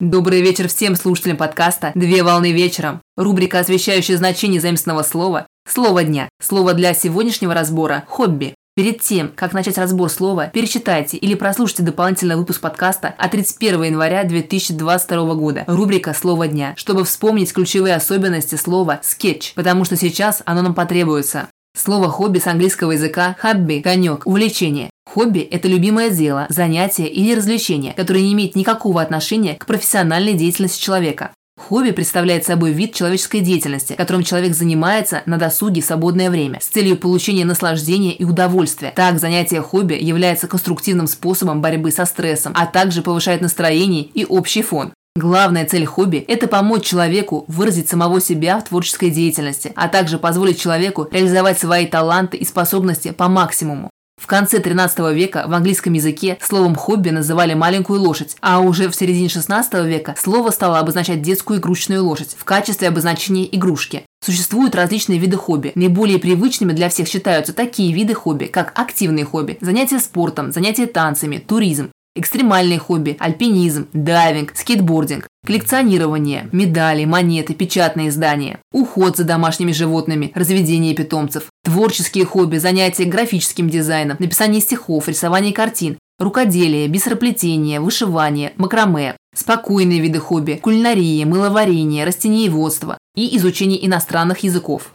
Добрый 0.00 0.42
вечер 0.42 0.66
всем 0.66 0.96
слушателям 0.96 1.36
подкаста 1.36 1.92
«Две 1.94 2.24
волны 2.24 2.50
вечером». 2.50 3.00
Рубрика, 3.16 3.60
освещающая 3.60 4.16
значение 4.16 4.60
заместного 4.60 5.04
слова 5.04 5.46
«Слово 5.68 6.02
дня». 6.02 6.28
Слово 6.42 6.74
для 6.74 6.94
сегодняшнего 6.94 7.54
разбора– 7.54 8.02
«хобби». 8.08 8.56
Перед 8.74 9.02
тем, 9.02 9.30
как 9.36 9.52
начать 9.52 9.78
разбор 9.78 10.10
слова, 10.10 10.48
перечитайте 10.48 11.16
или 11.16 11.34
прослушайте 11.36 11.84
дополнительный 11.84 12.34
выпуск 12.34 12.60
подкаста 12.60 13.14
от 13.16 13.30
31 13.30 13.84
января 13.84 14.24
2022 14.24 15.34
года. 15.36 15.62
Рубрика 15.68 16.12
«Слово 16.12 16.48
дня», 16.48 16.74
чтобы 16.76 17.04
вспомнить 17.04 17.52
ключевые 17.52 17.94
особенности 17.94 18.56
слова 18.56 18.98
«скетч», 19.04 19.54
потому 19.54 19.84
что 19.84 19.96
сейчас 19.96 20.42
оно 20.44 20.62
нам 20.62 20.74
потребуется. 20.74 21.50
Слово 21.76 22.08
«хобби» 22.08 22.38
с 22.38 22.46
английского 22.46 22.92
языка 22.92 23.36
«хобби»– 23.40 23.80
конек, 23.84 24.26
увлечение. 24.26 24.90
Хобби– 25.12 25.40
это 25.50 25.66
любимое 25.66 26.08
дело, 26.08 26.46
занятие 26.48 27.08
или 27.08 27.34
развлечение, 27.34 27.94
которое 27.94 28.22
не 28.22 28.32
имеет 28.32 28.54
никакого 28.54 29.02
отношения 29.02 29.54
к 29.54 29.66
профессиональной 29.66 30.34
деятельности 30.34 30.80
человека. 30.80 31.32
Хобби 31.56 31.90
представляет 31.90 32.44
собой 32.44 32.72
вид 32.72 32.94
человеческой 32.94 33.40
деятельности, 33.40 33.94
которым 33.94 34.22
человек 34.22 34.54
занимается 34.54 35.22
на 35.26 35.36
досуге 35.36 35.82
в 35.82 35.84
свободное 35.84 36.30
время 36.30 36.60
с 36.60 36.66
целью 36.66 36.96
получения 36.96 37.44
наслаждения 37.44 38.12
и 38.12 38.24
удовольствия. 38.24 38.92
Так, 38.94 39.18
занятие 39.18 39.60
хобби 39.60 39.94
является 39.94 40.46
конструктивным 40.46 41.08
способом 41.08 41.60
борьбы 41.60 41.90
со 41.90 42.04
стрессом, 42.06 42.52
а 42.56 42.66
также 42.66 43.02
повышает 43.02 43.40
настроение 43.40 44.02
и 44.02 44.24
общий 44.24 44.62
фон. 44.62 44.92
Главная 45.16 45.64
цель 45.64 45.86
хобби– 45.86 46.16
это 46.28 46.48
помочь 46.48 46.82
человеку 46.82 47.44
выразить 47.46 47.88
самого 47.88 48.20
себя 48.20 48.58
в 48.58 48.64
творческой 48.64 49.10
деятельности, 49.10 49.72
а 49.76 49.86
также 49.86 50.18
позволить 50.18 50.60
человеку 50.60 51.06
реализовать 51.12 51.56
свои 51.56 51.86
таланты 51.86 52.36
и 52.36 52.44
способности 52.44 53.12
по 53.12 53.28
максимуму. 53.28 53.90
В 54.20 54.26
конце 54.26 54.58
13 54.58 55.14
века 55.14 55.44
в 55.46 55.52
английском 55.52 55.92
языке 55.92 56.36
словом 56.40 56.74
«хобби» 56.74 57.10
называли 57.10 57.54
маленькую 57.54 58.00
лошадь, 58.00 58.36
а 58.40 58.58
уже 58.58 58.88
в 58.88 58.96
середине 58.96 59.28
16 59.28 59.74
века 59.84 60.16
слово 60.18 60.50
стало 60.50 60.80
обозначать 60.80 61.22
детскую 61.22 61.60
игрушечную 61.60 62.02
лошадь 62.02 62.34
в 62.36 62.44
качестве 62.44 62.88
обозначения 62.88 63.46
игрушки. 63.54 64.02
Существуют 64.24 64.74
различные 64.74 65.20
виды 65.20 65.36
хобби. 65.36 65.70
Наиболее 65.76 66.18
привычными 66.18 66.72
для 66.72 66.88
всех 66.88 67.06
считаются 67.06 67.52
такие 67.52 67.92
виды 67.92 68.14
хобби, 68.14 68.46
как 68.46 68.72
активные 68.76 69.24
хобби, 69.24 69.58
занятия 69.60 70.00
спортом, 70.00 70.50
занятия 70.50 70.86
танцами, 70.86 71.38
туризм, 71.38 71.90
Экстремальные 72.16 72.78
хобби– 72.78 73.16
альпинизм, 73.18 73.88
дайвинг, 73.92 74.52
скейтбординг, 74.54 75.26
коллекционирование, 75.44 76.48
медали, 76.52 77.04
монеты, 77.04 77.54
печатные 77.54 78.08
издания, 78.08 78.60
уход 78.72 79.16
за 79.16 79.24
домашними 79.24 79.72
животными, 79.72 80.30
разведение 80.32 80.94
питомцев, 80.94 81.48
творческие 81.64 82.24
хобби, 82.24 82.58
занятия 82.58 83.04
графическим 83.04 83.68
дизайном, 83.68 84.16
написание 84.20 84.60
стихов, 84.60 85.08
рисование 85.08 85.52
картин, 85.52 85.98
рукоделие, 86.20 86.86
бисероплетение, 86.86 87.80
вышивание, 87.80 88.52
макраме, 88.58 89.16
спокойные 89.34 89.98
виды 89.98 90.20
хобби, 90.20 90.60
кулинария, 90.62 91.26
мыловарение, 91.26 92.04
растениеводство 92.04 92.96
и 93.16 93.36
изучение 93.36 93.84
иностранных 93.84 94.44
языков. 94.44 94.92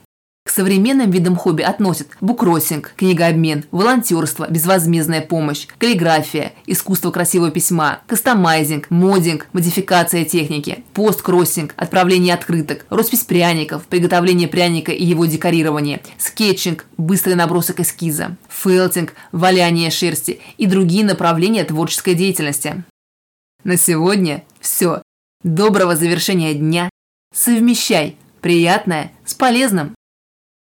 К 0.49 0.51
современным 0.51 1.11
видам 1.11 1.35
хобби 1.35 1.61
относят 1.61 2.07
буккроссинг, 2.21 2.93
книгообмен, 2.95 3.65
волонтерство, 3.69 4.47
безвозмездная 4.49 5.21
помощь, 5.21 5.67
каллиграфия, 5.77 6.53
искусство 6.65 7.11
красивого 7.11 7.51
письма, 7.51 7.99
кастомайзинг, 8.07 8.89
модинг, 8.89 9.45
модификация 9.53 10.25
техники, 10.25 10.83
посткроссинг, 10.95 11.75
отправление 11.75 12.33
открыток, 12.33 12.87
роспись 12.89 13.25
пряников, 13.25 13.83
приготовление 13.83 14.47
пряника 14.47 14.91
и 14.91 15.05
его 15.05 15.27
декорирование, 15.27 16.01
скетчинг, 16.17 16.87
быстрый 16.97 17.35
набросок 17.35 17.81
эскиза, 17.81 18.35
фелтинг, 18.49 19.13
валяние 19.31 19.91
шерсти 19.91 20.39
и 20.57 20.65
другие 20.65 21.05
направления 21.05 21.63
творческой 21.63 22.15
деятельности. 22.15 22.83
На 23.63 23.77
сегодня 23.77 24.43
все. 24.59 25.03
Доброго 25.43 25.95
завершения 25.95 26.55
дня. 26.55 26.89
Совмещай 27.35 28.17
приятное 28.41 29.11
с 29.25 29.35
полезным. 29.35 29.93